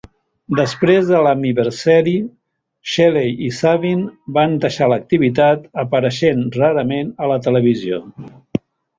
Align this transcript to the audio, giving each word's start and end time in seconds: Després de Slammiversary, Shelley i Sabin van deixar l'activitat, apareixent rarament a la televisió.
Després 0.59 1.09
de 1.09 1.17
Slammiversary, 1.23 2.13
Shelley 2.93 3.35
i 3.47 3.49
Sabin 3.57 4.01
van 4.37 4.55
deixar 4.63 4.87
l'activitat, 4.93 5.67
apareixent 5.83 6.41
rarament 6.57 7.13
a 7.27 7.29
la 7.33 7.37
televisió. 7.49 8.01